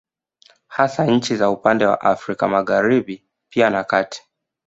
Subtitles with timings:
[0.67, 4.23] Hasa nchi za upande wa Afrika Magharibi pia na kati